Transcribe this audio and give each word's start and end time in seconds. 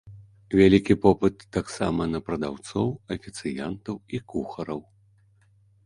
Вялікі 0.59 0.95
попыт 1.03 1.35
таксама 1.59 2.09
на 2.15 2.23
прадаўцоў, 2.31 2.87
афіцыянтаў 3.19 3.95
і 4.17 4.27
кухараў. 4.35 4.81